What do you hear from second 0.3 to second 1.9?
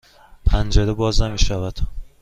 پنجره باز نمی شود.